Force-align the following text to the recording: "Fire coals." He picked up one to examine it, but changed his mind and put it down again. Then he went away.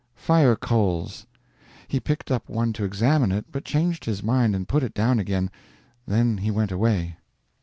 "Fire 0.15 0.55
coals." 0.55 1.27
He 1.87 1.99
picked 1.99 2.31
up 2.31 2.49
one 2.49 2.73
to 2.73 2.83
examine 2.83 3.31
it, 3.31 3.45
but 3.51 3.63
changed 3.65 4.03
his 4.05 4.23
mind 4.23 4.55
and 4.55 4.67
put 4.67 4.81
it 4.81 4.95
down 4.95 5.19
again. 5.19 5.51
Then 6.07 6.39
he 6.39 6.49
went 6.49 6.71
away. 6.71 7.17